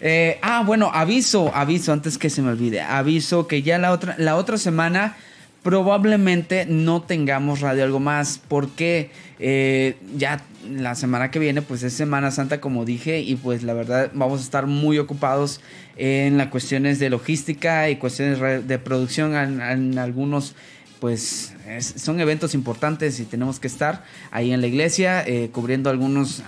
Eh, 0.00 0.38
ah, 0.42 0.62
bueno, 0.66 0.90
aviso, 0.92 1.50
aviso, 1.54 1.92
antes 1.92 2.18
que 2.18 2.28
se 2.28 2.42
me 2.42 2.50
olvide. 2.50 2.80
Aviso 2.80 3.46
que 3.46 3.62
ya 3.62 3.78
la 3.78 3.92
otra, 3.92 4.14
la 4.18 4.36
otra 4.36 4.58
semana 4.58 5.16
probablemente 5.62 6.66
no 6.66 7.02
tengamos 7.02 7.60
radio 7.60 7.84
algo 7.84 8.00
más 8.00 8.38
porque 8.48 9.10
eh, 9.38 9.96
ya 10.16 10.42
la 10.70 10.94
semana 10.94 11.30
que 11.30 11.38
viene 11.38 11.62
pues 11.62 11.82
es 11.82 11.92
Semana 11.92 12.30
Santa 12.30 12.60
como 12.60 12.84
dije 12.84 13.20
y 13.20 13.36
pues 13.36 13.62
la 13.62 13.74
verdad 13.74 14.10
vamos 14.14 14.40
a 14.40 14.44
estar 14.44 14.66
muy 14.66 14.98
ocupados 14.98 15.60
en 15.96 16.38
las 16.38 16.48
cuestiones 16.48 16.98
de 16.98 17.10
logística 17.10 17.88
y 17.90 17.96
cuestiones 17.96 18.66
de 18.66 18.78
producción 18.78 19.34
en, 19.36 19.60
en 19.60 19.98
algunos 19.98 20.54
pues 21.00 21.52
es- 21.68 21.94
son 21.98 22.18
eventos 22.20 22.54
importantes 22.54 23.20
y 23.20 23.24
tenemos 23.24 23.60
que 23.60 23.66
estar 23.66 24.04
ahí 24.30 24.52
en 24.52 24.60
la 24.60 24.66
iglesia 24.66 25.22
eh, 25.26 25.50
cubriendo 25.52 25.90
algunos 25.90 26.42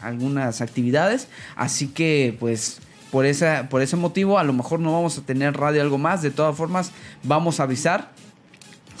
algunas 0.00 0.60
actividades. 0.60 1.28
Así 1.56 1.88
que 1.88 2.36
pues 2.38 2.78
por, 3.10 3.26
esa, 3.26 3.68
por 3.68 3.82
ese 3.82 3.96
motivo 3.96 4.38
a 4.38 4.44
lo 4.44 4.52
mejor 4.52 4.80
no 4.80 4.92
vamos 4.92 5.18
a 5.18 5.22
tener 5.22 5.54
radio 5.56 5.82
algo 5.82 5.98
más. 5.98 6.22
De 6.22 6.30
todas 6.30 6.56
formas 6.56 6.92
vamos 7.24 7.60
a 7.60 7.64
avisar 7.64 8.10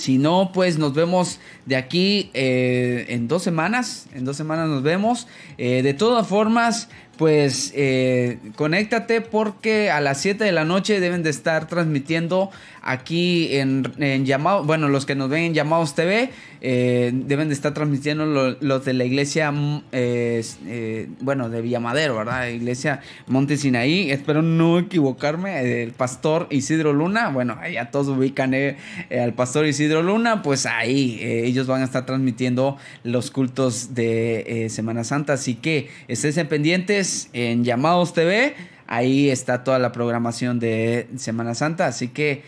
si 0.02 0.18
no, 0.18 0.50
pues 0.52 0.78
nos 0.78 0.94
vemos 0.94 1.38
de 1.64 1.76
aquí 1.76 2.32
eh, 2.34 3.06
en 3.10 3.28
dos 3.28 3.44
semanas. 3.44 4.08
En 4.12 4.24
dos 4.24 4.36
semanas 4.36 4.68
nos 4.68 4.82
vemos. 4.82 5.28
Eh, 5.58 5.82
de 5.82 5.94
todas 5.94 6.26
formas, 6.26 6.88
pues 7.16 7.72
eh, 7.76 8.38
conéctate 8.56 9.20
porque 9.20 9.90
a 9.90 10.00
las 10.00 10.20
7 10.20 10.42
de 10.44 10.52
la 10.52 10.64
noche 10.64 10.98
deben 10.98 11.22
de 11.22 11.30
estar 11.30 11.68
transmitiendo 11.68 12.50
aquí 12.80 13.54
en, 13.56 13.92
en 13.98 14.24
Llamados. 14.26 14.66
Bueno, 14.66 14.88
los 14.88 15.06
que 15.06 15.14
nos 15.14 15.28
ven 15.28 15.44
en 15.44 15.54
Llamados 15.54 15.94
TV 15.94 16.30
eh, 16.62 17.10
deben 17.14 17.48
de 17.48 17.54
estar 17.54 17.74
transmitiendo 17.74 18.24
lo- 18.26 18.56
los 18.60 18.84
de 18.84 18.92
la 18.94 19.04
iglesia, 19.04 19.52
mm, 19.52 19.84
eh, 19.92 21.08
bueno, 21.20 21.48
de 21.48 21.60
Villamadero, 21.60 22.16
¿verdad? 22.16 22.48
Iglesia 22.48 23.00
Monte 23.28 23.56
Sinaí. 23.56 24.10
Espero 24.10 24.42
no 24.42 24.78
equivocarme. 24.78 25.82
El 25.82 25.92
pastor 25.92 26.48
Isidro 26.50 26.92
Luna. 26.92 27.28
Bueno, 27.30 27.56
ya 27.72 27.90
todos 27.90 28.08
ubican 28.08 28.52
al 28.54 29.34
pastor 29.34 29.66
Isidro 29.66 30.02
Luna. 30.02 30.42
Pues 30.42 30.66
ahí 30.66 31.18
ellos 31.22 31.66
van 31.66 31.82
a 31.82 31.84
estar 31.84 32.04
transmitiendo 32.06 32.76
los 33.04 33.30
cultos 33.30 33.94
de 33.94 34.66
Semana 34.70 35.04
Santa. 35.04 35.34
Así 35.34 35.54
que 35.54 35.88
estén 36.08 36.32
pendientes 36.48 37.01
en 37.32 37.64
Llamados 37.64 38.12
TV. 38.12 38.54
Ahí 38.86 39.30
está 39.30 39.64
toda 39.64 39.78
la 39.78 39.92
programación 39.92 40.58
de 40.58 41.08
Semana 41.16 41.54
Santa. 41.54 41.86
Así 41.86 42.08
que, 42.08 42.42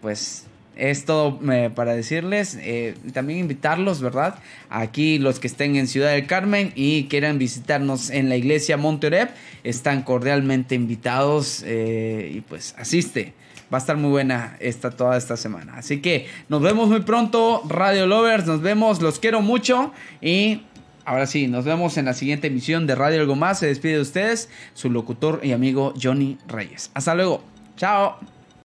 pues, 0.00 0.46
es 0.76 1.04
todo 1.04 1.38
eh, 1.52 1.70
para 1.74 1.94
decirles. 1.94 2.56
eh, 2.60 2.94
también 3.12 3.38
invitarlos, 3.40 4.00
¿verdad? 4.00 4.36
Aquí 4.70 5.18
los 5.18 5.38
que 5.38 5.46
estén 5.46 5.76
en 5.76 5.86
Ciudad 5.86 6.12
del 6.12 6.26
Carmen 6.26 6.72
y 6.74 7.04
quieran 7.04 7.38
visitarnos 7.38 8.10
en 8.10 8.28
la 8.28 8.36
iglesia 8.36 8.76
Monterep, 8.76 9.30
están 9.62 10.02
cordialmente 10.02 10.74
invitados. 10.74 11.62
eh, 11.64 12.32
y 12.34 12.40
pues, 12.40 12.74
asiste. 12.78 13.34
Va 13.72 13.78
a 13.78 13.80
estar 13.80 13.96
muy 13.96 14.10
buena 14.10 14.56
esta, 14.60 14.90
toda 14.90 15.16
esta 15.16 15.36
semana. 15.36 15.74
Así 15.76 16.00
que 16.00 16.26
nos 16.48 16.60
vemos 16.62 16.88
muy 16.88 17.00
pronto, 17.00 17.62
Radio 17.68 18.06
Lovers. 18.06 18.46
Nos 18.46 18.60
vemos, 18.60 19.00
los 19.00 19.18
quiero 19.18 19.40
mucho. 19.40 19.92
Y 20.20 20.62
ahora 21.04 21.26
sí, 21.26 21.48
nos 21.48 21.64
vemos 21.64 21.96
en 21.96 22.06
la 22.06 22.14
siguiente 22.14 22.46
emisión 22.48 22.86
de 22.86 22.94
Radio 22.94 23.20
Algo 23.20 23.36
Más. 23.36 23.58
Se 23.58 23.66
despide 23.66 23.94
de 23.94 24.00
ustedes 24.00 24.48
su 24.74 24.90
locutor 24.90 25.40
y 25.42 25.52
amigo 25.52 25.94
Johnny 26.00 26.38
Reyes. 26.46 26.90
Hasta 26.94 27.14
luego. 27.14 27.42
Chao. 27.76 28.18